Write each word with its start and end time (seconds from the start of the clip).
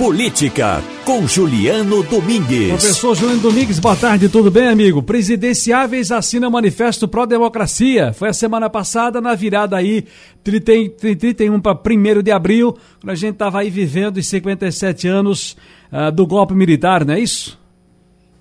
Política, 0.00 0.82
com 1.04 1.28
Juliano 1.28 2.02
Domingues. 2.02 2.68
Professor 2.68 3.14
Juliano 3.14 3.42
Domingues, 3.42 3.78
boa 3.78 3.94
tarde, 3.94 4.30
tudo 4.30 4.50
bem, 4.50 4.66
amigo? 4.66 5.02
Presidenciáveis 5.02 6.10
assina 6.10 6.48
manifesto 6.48 7.06
pró-democracia. 7.06 8.10
Foi 8.14 8.30
a 8.30 8.32
semana 8.32 8.70
passada, 8.70 9.20
na 9.20 9.34
virada 9.34 9.76
aí, 9.76 10.06
31 10.42 11.60
para 11.60 11.78
1 11.78 12.22
de 12.22 12.30
abril, 12.30 12.78
quando 12.98 13.10
a 13.10 13.14
gente 13.14 13.34
estava 13.34 13.60
aí 13.60 13.68
vivendo 13.68 14.16
os 14.16 14.26
57 14.26 15.06
anos 15.06 15.54
uh, 15.92 16.10
do 16.10 16.26
golpe 16.26 16.54
militar, 16.54 17.04
não 17.04 17.12
é 17.12 17.20
isso? 17.20 17.58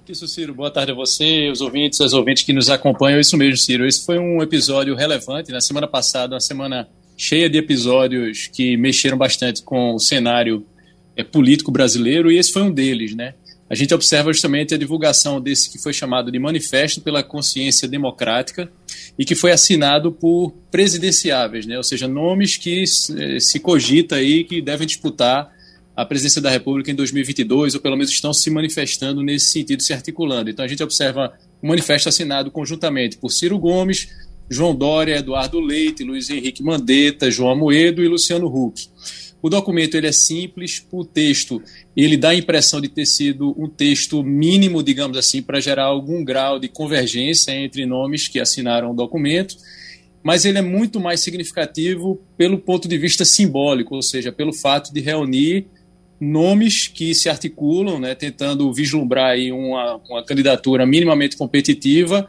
Isso, 0.08 0.30
Ciro. 0.30 0.54
Boa 0.56 0.72
tarde 0.72 0.94
a 0.94 0.96
você, 0.96 1.50
os 1.52 1.60
ouvintes, 1.60 2.00
as 2.00 2.14
ouvintes 2.14 2.44
que 2.44 2.54
nos 2.54 2.70
acompanham. 2.70 3.20
Isso 3.20 3.36
mesmo, 3.36 3.58
Ciro. 3.58 3.86
Esse 3.86 4.06
foi 4.06 4.18
um 4.18 4.42
episódio 4.42 4.96
relevante. 4.96 5.52
Na 5.52 5.60
semana 5.60 5.90
passada, 5.90 6.36
uma 6.36 6.40
semana 6.40 6.88
cheia 7.18 7.50
de 7.50 7.58
episódios 7.58 8.48
que 8.48 8.78
mexeram 8.78 9.18
bastante 9.18 9.62
com 9.62 9.94
o 9.94 10.00
cenário 10.00 10.66
é, 11.20 11.24
político 11.24 11.72
brasileiro, 11.72 12.32
e 12.32 12.38
esse 12.38 12.52
foi 12.52 12.62
um 12.62 12.72
deles, 12.72 13.14
né? 13.14 13.34
A 13.70 13.76
gente 13.76 13.94
observa 13.94 14.34
justamente 14.34 14.74
a 14.74 14.78
divulgação 14.78 15.40
desse 15.40 15.70
que 15.70 15.78
foi 15.78 15.94
chamado 15.94 16.32
de 16.32 16.40
Manifesto 16.40 17.02
pela 17.02 17.22
Consciência 17.22 17.88
Democrática 17.88 18.72
e 19.18 19.24
que 19.24 19.36
foi 19.36 19.52
assinado 19.52 20.12
por 20.12 20.54
presidenciáveis, 20.72 21.68
né? 21.68 21.78
ou 21.78 21.84
seja, 21.84 22.08
nomes 22.08 22.58
que 22.58 22.84
eh, 22.84 23.40
se 23.40 23.60
cogita 23.60 24.16
aí 24.16 24.44
que 24.44 24.60
devem 24.60 24.88
disputar 24.88 25.54
a 25.96 26.04
presidência 26.04 26.42
da 26.42 26.50
República 26.50 26.90
em 26.90 26.96
2022, 26.96 27.76
ou 27.76 27.82
pelo 27.82 27.96
menos 27.96 28.10
estão 28.10 28.34
se 28.34 28.50
manifestando 28.50 29.22
nesse 29.22 29.52
sentido, 29.52 29.84
se 29.84 29.94
articulando. 29.94 30.50
Então 30.50 30.66
a 30.66 30.68
gente 30.68 30.82
observa 30.82 31.34
um 31.62 31.68
manifesto 31.68 32.10
assinado 32.10 32.50
conjuntamente 32.50 33.18
por 33.18 33.30
Ciro 33.30 33.60
Gomes, 33.60 34.08
João 34.50 34.74
Dória, 34.74 35.18
Eduardo 35.18 35.60
Leite, 35.60 36.04
Luiz 36.04 36.30
Henrique 36.30 36.64
Mandetta, 36.64 37.30
João 37.30 37.52
Amoedo 37.52 38.04
e 38.04 38.08
Luciano 38.08 38.48
Huck. 38.48 38.90
O 39.42 39.50
documento 39.50 39.96
ele 39.96 40.08
é 40.08 40.12
simples, 40.12 40.86
o 40.92 41.06
texto 41.06 41.62
ele 41.96 42.18
dá 42.18 42.30
a 42.30 42.36
impressão 42.36 42.82
de 42.82 42.90
ter 42.90 43.06
sido 43.06 43.56
um 43.58 43.68
texto 43.68 44.22
mínimo, 44.24 44.84
digamos 44.84 45.18
assim, 45.18 45.42
para 45.42 45.60
gerar 45.62 45.86
algum 45.86 46.24
grau 46.24 46.60
de 46.60 46.68
convergência 46.68 47.52
entre 47.52 47.86
nomes 47.86 48.28
que 48.28 48.40
assinaram 48.40 48.92
o 48.92 48.96
documento, 48.96 49.56
mas 50.22 50.44
ele 50.44 50.58
é 50.58 50.62
muito 50.62 51.00
mais 51.00 51.22
significativo 51.22 52.22
pelo 52.38 52.58
ponto 52.58 52.88
de 52.88 52.98
vista 52.98 53.24
simbólico, 53.24 53.96
ou 53.96 54.02
seja, 54.02 54.32
pelo 54.32 54.52
fato 54.52 54.94
de 54.94 55.00
reunir 55.00 55.68
nomes 56.20 56.90
que 56.90 57.16
se 57.16 57.30
articulam, 57.30 57.98
né, 57.98 58.14
tentando 58.14 58.74
vislumbrar 58.74 59.32
aí 59.32 59.54
uma, 59.54 60.02
uma 60.10 60.26
candidatura 60.26 60.86
minimamente 60.86 61.38
competitiva 61.38 62.28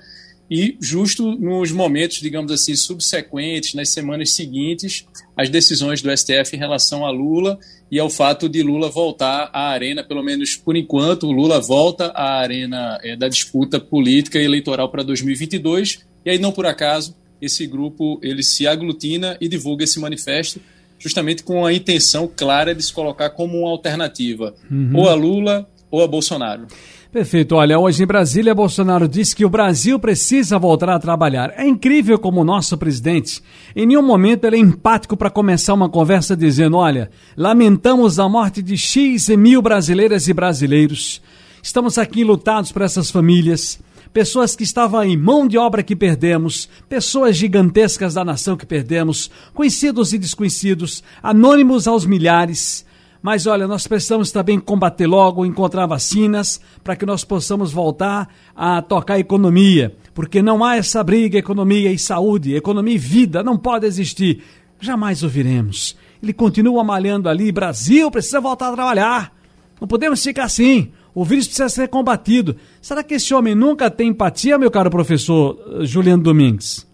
e 0.51 0.77
justo 0.81 1.37
nos 1.37 1.70
momentos, 1.70 2.19
digamos 2.19 2.51
assim, 2.51 2.75
subsequentes, 2.75 3.75
nas 3.75 3.91
semanas 3.91 4.33
seguintes, 4.33 5.07
as 5.37 5.48
decisões 5.48 6.03
do 6.03 6.11
STF 6.15 6.57
em 6.57 6.59
relação 6.59 7.07
a 7.07 7.11
Lula 7.11 7.59
e 7.91 7.98
ao 8.01 8.11
fato 8.11 8.48
de 8.48 8.62
Lula 8.62 8.91
voltar 8.91 9.48
à 9.53 9.69
arena, 9.70 10.03
pelo 10.03 10.23
menos 10.23 10.57
por 10.57 10.77
enquanto, 10.77 11.29
o 11.29 11.33
Lula 11.33 11.61
volta 11.61 12.07
à 12.07 12.41
arena 12.41 12.98
é, 13.03 13.17
da 13.17 13.29
disputa 13.29 13.79
política 13.79 14.39
e 14.41 14.45
eleitoral 14.45 14.89
para 14.89 15.05
2022, 15.05 16.01
e 16.25 16.31
aí 16.31 16.39
não 16.39 16.51
por 16.51 16.67
acaso 16.67 17.14
esse 17.41 17.67
grupo 17.67 18.19
ele 18.23 18.42
se 18.42 18.67
aglutina 18.67 19.37
e 19.41 19.48
divulga 19.48 19.85
esse 19.85 19.98
manifesto 20.01 20.61
justamente 20.98 21.42
com 21.42 21.64
a 21.64 21.73
intenção 21.73 22.29
clara 22.29 22.75
de 22.75 22.83
se 22.83 22.92
colocar 22.92 23.31
como 23.31 23.61
uma 23.61 23.70
alternativa 23.70 24.55
uhum. 24.70 24.92
ou 24.95 25.09
a 25.09 25.14
Lula 25.14 25.69
ou 25.91 26.03
a 26.03 26.07
Bolsonaro. 26.07 26.67
Perfeito. 27.12 27.56
Olha, 27.56 27.77
hoje 27.77 28.05
em 28.05 28.06
Brasília, 28.06 28.55
Bolsonaro 28.55 29.08
disse 29.08 29.34
que 29.34 29.44
o 29.44 29.50
Brasil 29.50 29.98
precisa 29.98 30.61
voltar 30.61 30.91
a 30.91 30.98
trabalhar. 30.98 31.52
É 31.56 31.67
incrível 31.67 32.17
como 32.20 32.41
o 32.41 32.44
nosso 32.44 32.78
presidente, 32.78 33.42
em 33.75 33.84
nenhum 33.84 34.02
momento 34.02 34.44
ele 34.44 34.55
é 34.55 34.61
empático 34.61 35.17
para 35.17 35.28
começar 35.28 35.75
uma 35.75 35.89
conversa 35.89 36.36
dizendo: 36.36 36.77
olha, 36.77 37.11
lamentamos 37.36 38.20
a 38.20 38.28
morte 38.28 38.62
de 38.62 38.77
X 38.77 39.28
e 39.28 39.36
mil 39.36 39.61
brasileiras 39.61 40.28
e 40.28 40.33
brasileiros. 40.33 41.20
Estamos 41.61 41.98
aqui 41.98 42.22
lutados 42.22 42.70
por 42.70 42.83
essas 42.83 43.11
famílias. 43.11 43.80
Pessoas 44.12 44.55
que 44.55 44.62
estavam 44.62 45.02
em 45.02 45.17
mão 45.17 45.48
de 45.48 45.58
obra 45.58 45.83
que 45.83 45.97
perdemos, 45.97 46.68
pessoas 46.89 47.36
gigantescas 47.36 48.14
da 48.14 48.24
nação 48.24 48.56
que 48.56 48.67
perdemos, 48.67 49.30
conhecidos 49.52 50.12
e 50.12 50.18
desconhecidos, 50.18 51.02
anônimos 51.20 51.89
aos 51.89 52.06
milhares. 52.06 52.85
Mas 53.23 53.47
olha, 53.47 53.67
nós 53.67 53.86
precisamos 53.86 54.33
também 54.33 54.58
combater 54.58 55.07
logo, 55.07 55.45
encontrar 55.45 55.86
vacinas 55.86 56.61
para 56.83 56.97
que 56.97 57.05
nós 57.05 57.23
possamos 57.23 57.70
voltar 57.70 58.29
a 58.57 58.81
tocar 58.81 59.14
a 59.14 59.19
economia, 59.19 59.95
porque 60.14 60.41
não 60.41 60.64
há 60.64 60.77
essa 60.77 61.05
briga 61.05 61.39
economia 61.39 61.92
e 61.92 61.98
saúde, 61.98 62.55
economia 62.55 62.95
e 62.95 62.98
vida 62.98 63.42
não 63.42 63.59
pode 63.59 63.86
existir. 63.86 64.42
Jamais 64.80 65.23
ouviremos. 65.23 65.97
Ele 66.23 66.33
continua 66.33 66.83
malhando 66.83 67.29
ali, 67.29 67.53
Brasil 67.53 68.11
precisa 68.11 68.41
voltar 68.41 68.69
a 68.69 68.75
trabalhar. 68.75 69.36
Não 69.79 69.86
podemos 69.86 70.23
ficar 70.23 70.45
assim. 70.45 70.91
O 71.14 71.25
vírus 71.25 71.47
precisa 71.47 71.69
ser 71.69 71.89
combatido. 71.89 72.57
Será 72.80 73.03
que 73.03 73.14
esse 73.14 73.35
homem 73.35 73.55
nunca 73.55 73.91
tem 73.91 74.09
empatia, 74.09 74.59
meu 74.59 74.70
caro 74.70 74.91
professor 74.91 75.59
eh, 75.80 75.85
Juliano 75.85 76.23
Domingues? 76.23 76.86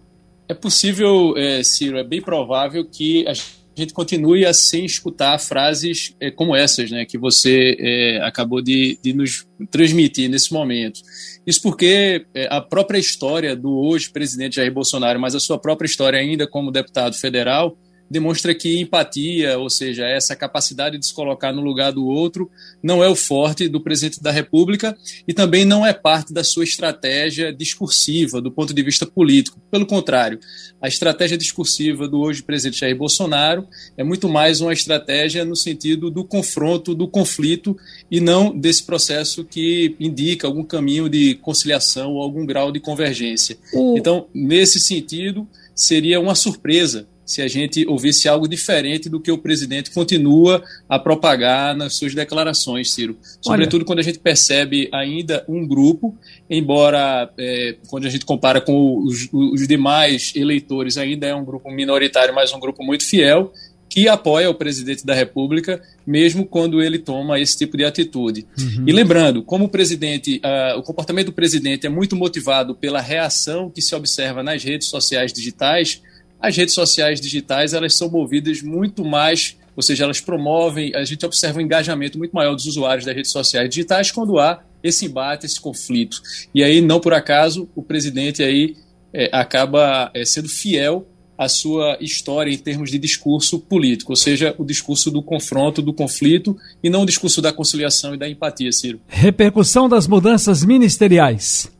É 0.49 0.53
possível, 0.53 1.33
é, 1.37 1.61
Ciro, 1.63 1.97
é 1.97 2.03
bem 2.03 2.21
provável 2.21 2.85
que 2.85 3.27
a 3.27 3.33
a 3.77 3.81
gente 3.81 3.93
continue 3.93 4.43
a 4.43 4.53
sem 4.53 4.85
escutar 4.85 5.37
frases 5.39 6.15
é, 6.19 6.31
como 6.31 6.55
essas, 6.55 6.89
né, 6.89 7.05
que 7.05 7.15
você 7.15 7.77
é, 7.79 8.21
acabou 8.23 8.59
de, 8.59 8.97
de, 9.03 9.13
nos 9.13 9.47
transmitir 9.69 10.27
nesse 10.29 10.51
momento. 10.51 10.99
Isso 11.45 11.61
porque 11.61 12.25
é, 12.33 12.47
a 12.49 12.59
própria 12.59 12.97
história 12.97 13.55
do 13.55 13.77
hoje 13.77 14.09
presidente 14.09 14.55
Jair 14.55 14.73
Bolsonaro, 14.73 15.19
mas 15.19 15.35
a 15.35 15.39
sua 15.39 15.59
própria 15.59 15.85
história 15.85 16.19
ainda 16.19 16.47
como 16.47 16.71
deputado 16.71 17.15
federal, 17.15 17.77
demonstra 18.09 18.55
que 18.55 18.79
empatia, 18.79 19.57
ou 19.57 19.69
seja, 19.69 20.05
essa 20.05 20.35
capacidade 20.35 20.97
de 20.97 21.05
se 21.05 21.13
colocar 21.13 21.51
no 21.51 21.61
lugar 21.61 21.91
do 21.91 22.05
outro, 22.05 22.49
não 22.81 23.03
é 23.03 23.09
o 23.09 23.15
forte 23.15 23.67
do 23.67 23.81
presidente 23.81 24.21
da 24.21 24.31
República 24.31 24.97
e 25.27 25.33
também 25.33 25.65
não 25.65 25.85
é 25.85 25.93
parte 25.93 26.33
da 26.33 26.43
sua 26.43 26.63
estratégia 26.63 27.53
discursiva 27.53 28.41
do 28.41 28.51
ponto 28.51 28.73
de 28.73 28.81
vista 28.81 29.05
político. 29.05 29.59
Pelo 29.69 29.85
contrário, 29.85 30.39
a 30.81 30.87
estratégia 30.87 31.37
discursiva 31.37 32.07
do 32.07 32.19
hoje 32.19 32.43
presidente 32.43 32.79
Jair 32.79 32.95
Bolsonaro 32.95 33.67
é 33.97 34.03
muito 34.03 34.29
mais 34.29 34.61
uma 34.61 34.73
estratégia 34.73 35.43
no 35.43 35.55
sentido 35.55 36.09
do 36.09 36.23
confronto, 36.23 36.95
do 36.95 37.07
conflito 37.07 37.75
e 38.09 38.19
não 38.19 38.57
desse 38.57 38.83
processo 38.83 39.43
que 39.43 39.95
indica 39.99 40.47
algum 40.47 40.63
caminho 40.63 41.09
de 41.09 41.35
conciliação 41.35 42.13
ou 42.13 42.21
algum 42.21 42.45
grau 42.45 42.71
de 42.71 42.79
convergência. 42.79 43.57
Então, 43.95 44.27
nesse 44.33 44.79
sentido, 44.79 45.47
seria 45.75 46.19
uma 46.19 46.35
surpresa 46.35 47.07
se 47.27 47.41
a 47.41 47.47
gente 47.47 47.85
ouvisse 47.85 48.29
algo 48.29 48.47
diferente 48.47 49.09
do 49.09 49.19
que 49.19 49.29
o 49.29 49.37
presidente 49.37 49.91
continua 49.91 50.63
a 50.87 50.97
propagar 50.97 51.75
nas 51.75 51.95
suas 51.95 52.15
declarações, 52.15 52.91
Ciro. 52.91 53.17
Sobretudo 53.41 53.81
Olha. 53.81 53.85
quando 53.85 53.99
a 53.99 54.03
gente 54.03 54.17
percebe 54.17 54.89
ainda 54.93 55.43
um 55.47 55.67
grupo, 55.67 56.15
embora 56.49 57.29
é, 57.37 57.75
quando 57.89 58.07
a 58.07 58.09
gente 58.09 58.25
compara 58.25 58.61
com 58.61 59.03
os, 59.03 59.27
os 59.33 59.67
demais 59.67 60.31
eleitores, 60.35 60.97
ainda 60.97 61.27
é 61.27 61.35
um 61.35 61.43
grupo 61.43 61.69
minoritário, 61.69 62.33
mas 62.33 62.53
um 62.53 62.59
grupo 62.59 62.81
muito 62.81 63.05
fiel, 63.05 63.51
que 63.89 64.07
apoia 64.07 64.49
o 64.49 64.53
presidente 64.53 65.05
da 65.05 65.13
República, 65.13 65.81
mesmo 66.05 66.45
quando 66.45 66.81
ele 66.81 66.99
toma 66.99 67.39
esse 67.39 67.57
tipo 67.57 67.75
de 67.75 67.83
atitude. 67.83 68.45
Uhum. 68.57 68.83
E 68.87 68.91
lembrando, 68.91 69.41
como 69.41 69.65
o 69.65 69.69
presidente, 69.69 70.41
uh, 70.43 70.77
o 70.79 70.83
comportamento 70.83 71.27
do 71.27 71.33
presidente 71.33 71.87
é 71.87 71.89
muito 71.89 72.15
motivado 72.15 72.75
pela 72.75 73.01
reação 73.01 73.69
que 73.69 73.81
se 73.81 73.95
observa 73.95 74.43
nas 74.43 74.63
redes 74.63 74.87
sociais 74.87 75.33
digitais, 75.33 76.01
as 76.39 76.55
redes 76.55 76.73
sociais 76.73 77.19
digitais 77.19 77.73
elas 77.73 77.95
são 77.95 78.09
movidas 78.09 78.61
muito 78.61 79.03
mais, 79.03 79.57
ou 79.75 79.83
seja, 79.83 80.03
elas 80.03 80.19
promovem, 80.19 80.95
a 80.95 81.03
gente 81.03 81.25
observa 81.25 81.59
um 81.59 81.61
engajamento 81.61 82.17
muito 82.17 82.33
maior 82.33 82.55
dos 82.55 82.65
usuários 82.65 83.05
das 83.05 83.15
redes 83.15 83.31
sociais 83.31 83.69
digitais 83.69 84.11
quando 84.11 84.39
há 84.39 84.61
esse 84.83 85.05
embate, 85.05 85.45
esse 85.45 85.59
conflito. 85.59 86.21
E 86.53 86.63
aí, 86.63 86.81
não 86.81 86.99
por 86.99 87.13
acaso, 87.13 87.69
o 87.75 87.81
presidente 87.81 88.43
aí 88.43 88.75
é, 89.13 89.29
acaba 89.31 90.11
é, 90.13 90.23
sendo 90.25 90.49
fiel 90.49 91.07
à 91.37 91.47
sua 91.47 91.97
história 92.01 92.51
em 92.51 92.57
termos 92.57 92.89
de 92.89 92.97
discurso 92.97 93.59
político, 93.59 94.11
ou 94.11 94.15
seja, 94.15 94.55
o 94.57 94.65
discurso 94.65 95.11
do 95.11 95.21
confronto, 95.21 95.81
do 95.81 95.93
conflito, 95.93 96.57
e 96.83 96.89
não 96.89 97.03
o 97.03 97.05
discurso 97.05 97.41
da 97.41 97.53
conciliação 97.53 98.15
e 98.15 98.17
da 98.17 98.27
empatia, 98.27 98.71
Ciro. 98.71 98.99
Repercussão 99.07 99.87
das 99.87 100.07
mudanças 100.07 100.65
ministeriais. 100.65 101.71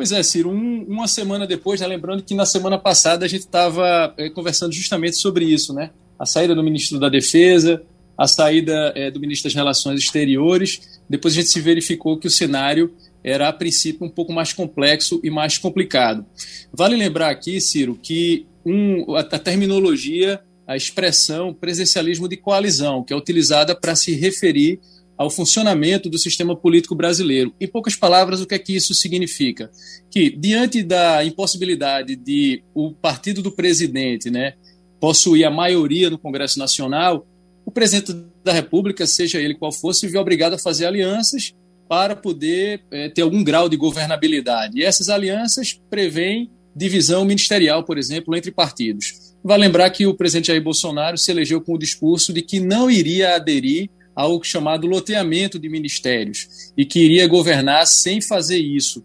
Pois 0.00 0.12
é, 0.12 0.22
Ciro, 0.22 0.48
um, 0.48 0.82
uma 0.88 1.06
semana 1.06 1.46
depois, 1.46 1.78
né, 1.78 1.86
lembrando 1.86 2.22
que 2.22 2.34
na 2.34 2.46
semana 2.46 2.78
passada 2.78 3.26
a 3.26 3.28
gente 3.28 3.42
estava 3.42 4.14
é, 4.16 4.30
conversando 4.30 4.72
justamente 4.72 5.16
sobre 5.16 5.44
isso, 5.44 5.74
né? 5.74 5.90
A 6.18 6.24
saída 6.24 6.54
do 6.54 6.64
ministro 6.64 6.98
da 6.98 7.10
Defesa, 7.10 7.82
a 8.16 8.26
saída 8.26 8.94
é, 8.96 9.10
do 9.10 9.20
ministro 9.20 9.50
das 9.50 9.54
Relações 9.54 10.00
Exteriores. 10.00 11.00
Depois 11.06 11.34
a 11.34 11.36
gente 11.36 11.50
se 11.50 11.60
verificou 11.60 12.16
que 12.16 12.26
o 12.26 12.30
cenário 12.30 12.94
era, 13.22 13.46
a 13.46 13.52
princípio, 13.52 14.06
um 14.06 14.08
pouco 14.08 14.32
mais 14.32 14.54
complexo 14.54 15.20
e 15.22 15.28
mais 15.28 15.58
complicado. 15.58 16.24
Vale 16.72 16.96
lembrar 16.96 17.28
aqui, 17.28 17.60
Ciro, 17.60 17.94
que 18.02 18.46
um, 18.64 19.14
a, 19.14 19.20
a 19.20 19.38
terminologia, 19.38 20.40
a 20.66 20.78
expressão 20.78 21.52
presencialismo 21.52 22.26
de 22.26 22.38
coalizão, 22.38 23.04
que 23.04 23.12
é 23.12 23.16
utilizada 23.16 23.74
para 23.74 23.94
se 23.94 24.14
referir 24.14 24.80
ao 25.20 25.28
funcionamento 25.28 26.08
do 26.08 26.18
sistema 26.18 26.56
político 26.56 26.94
brasileiro. 26.94 27.52
Em 27.60 27.68
poucas 27.68 27.94
palavras, 27.94 28.40
o 28.40 28.46
que 28.46 28.54
é 28.54 28.58
que 28.58 28.74
isso 28.74 28.94
significa? 28.94 29.70
Que, 30.10 30.30
diante 30.30 30.82
da 30.82 31.22
impossibilidade 31.22 32.16
de 32.16 32.62
o 32.72 32.90
partido 32.90 33.42
do 33.42 33.52
presidente 33.52 34.30
né, 34.30 34.54
possuir 34.98 35.44
a 35.44 35.50
maioria 35.50 36.08
no 36.08 36.16
Congresso 36.16 36.58
Nacional, 36.58 37.26
o 37.66 37.70
presidente 37.70 38.16
da 38.42 38.54
República, 38.54 39.06
seja 39.06 39.38
ele 39.38 39.54
qual 39.54 39.70
for, 39.70 39.92
se 39.92 40.08
vê 40.08 40.16
obrigado 40.16 40.54
a 40.54 40.58
fazer 40.58 40.86
alianças 40.86 41.54
para 41.86 42.16
poder 42.16 42.82
é, 42.90 43.10
ter 43.10 43.20
algum 43.20 43.44
grau 43.44 43.68
de 43.68 43.76
governabilidade. 43.76 44.78
E 44.78 44.82
essas 44.82 45.10
alianças 45.10 45.78
prevêem 45.90 46.50
divisão 46.74 47.26
ministerial, 47.26 47.84
por 47.84 47.98
exemplo, 47.98 48.34
entre 48.34 48.50
partidos. 48.50 49.34
Vai 49.44 49.58
lembrar 49.58 49.90
que 49.90 50.06
o 50.06 50.14
presidente 50.14 50.46
Jair 50.46 50.62
Bolsonaro 50.62 51.18
se 51.18 51.30
elegeu 51.30 51.60
com 51.60 51.74
o 51.74 51.78
discurso 51.78 52.32
de 52.32 52.40
que 52.40 52.58
não 52.58 52.90
iria 52.90 53.34
aderir 53.34 53.90
ao 54.14 54.42
chamado 54.42 54.86
loteamento 54.86 55.58
de 55.58 55.68
ministérios 55.68 56.72
e 56.76 56.84
que 56.84 57.00
iria 57.00 57.26
governar 57.26 57.86
sem 57.86 58.20
fazer 58.20 58.58
isso. 58.58 59.04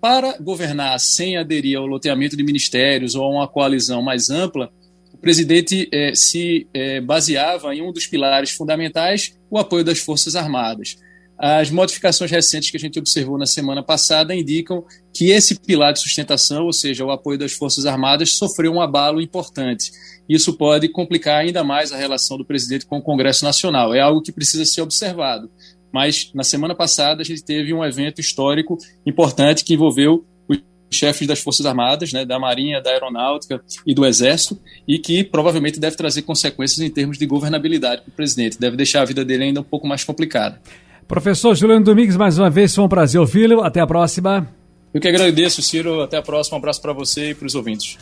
Para 0.00 0.36
governar 0.38 0.98
sem 1.00 1.36
aderir 1.36 1.78
ao 1.78 1.86
loteamento 1.86 2.36
de 2.36 2.44
ministérios 2.44 3.14
ou 3.14 3.24
a 3.24 3.28
uma 3.28 3.48
coalizão 3.48 4.02
mais 4.02 4.28
ampla, 4.30 4.70
o 5.12 5.16
presidente 5.16 5.88
eh, 5.90 6.14
se 6.14 6.66
eh, 6.74 7.00
baseava 7.00 7.74
em 7.74 7.80
um 7.80 7.92
dos 7.92 8.06
pilares 8.06 8.50
fundamentais, 8.50 9.34
o 9.50 9.58
apoio 9.58 9.84
das 9.84 9.98
Forças 9.98 10.36
Armadas. 10.36 10.98
As 11.38 11.70
modificações 11.70 12.30
recentes 12.30 12.70
que 12.70 12.76
a 12.76 12.80
gente 12.80 12.98
observou 12.98 13.36
na 13.36 13.46
semana 13.46 13.82
passada 13.82 14.34
indicam 14.34 14.84
que 15.12 15.30
esse 15.30 15.58
pilar 15.58 15.92
de 15.92 16.00
sustentação, 16.00 16.64
ou 16.64 16.72
seja, 16.72 17.04
o 17.04 17.10
apoio 17.10 17.38
das 17.38 17.52
Forças 17.52 17.86
Armadas, 17.86 18.34
sofreu 18.34 18.72
um 18.72 18.80
abalo 18.80 19.20
importante. 19.20 19.90
Isso 20.28 20.56
pode 20.56 20.88
complicar 20.88 21.40
ainda 21.40 21.64
mais 21.64 21.92
a 21.92 21.96
relação 21.96 22.38
do 22.38 22.44
presidente 22.44 22.86
com 22.86 22.98
o 22.98 23.02
Congresso 23.02 23.44
Nacional. 23.44 23.92
É 23.94 24.00
algo 24.00 24.22
que 24.22 24.32
precisa 24.32 24.64
ser 24.64 24.80
observado. 24.80 25.50
Mas 25.92 26.30
na 26.34 26.42
semana 26.42 26.74
passada 26.74 27.22
a 27.22 27.24
gente 27.24 27.44
teve 27.44 27.72
um 27.72 27.84
evento 27.84 28.20
histórico 28.20 28.78
importante 29.06 29.64
que 29.64 29.74
envolveu 29.74 30.24
os 30.48 30.58
chefes 30.90 31.26
das 31.26 31.40
Forças 31.40 31.66
Armadas, 31.66 32.12
né, 32.12 32.24
da 32.24 32.38
Marinha, 32.38 32.80
da 32.80 32.90
Aeronáutica 32.90 33.62
e 33.86 33.94
do 33.94 34.06
Exército, 34.06 34.60
e 34.88 34.98
que 34.98 35.22
provavelmente 35.22 35.78
deve 35.78 35.96
trazer 35.96 36.22
consequências 36.22 36.80
em 36.80 36.90
termos 36.90 37.18
de 37.18 37.26
governabilidade 37.26 38.02
para 38.02 38.10
o 38.10 38.14
presidente. 38.14 38.58
Deve 38.58 38.76
deixar 38.76 39.02
a 39.02 39.04
vida 39.04 39.24
dele 39.24 39.44
ainda 39.44 39.60
um 39.60 39.64
pouco 39.64 39.86
mais 39.86 40.02
complicada. 40.02 40.60
Professor 41.06 41.54
Juliano 41.54 41.84
Domingues, 41.84 42.16
mais 42.16 42.38
uma 42.38 42.48
vez, 42.48 42.74
foi 42.74 42.84
um 42.84 42.88
prazer 42.88 43.20
ouvi-lo. 43.20 43.62
Até 43.62 43.80
a 43.80 43.86
próxima. 43.86 44.48
Eu 44.92 45.00
que 45.00 45.08
agradeço, 45.08 45.60
Ciro. 45.60 46.02
Até 46.02 46.16
a 46.16 46.22
próxima. 46.22 46.56
Um 46.56 46.58
abraço 46.58 46.80
para 46.80 46.92
você 46.92 47.30
e 47.30 47.34
para 47.34 47.46
os 47.46 47.54
ouvintes. 47.54 47.98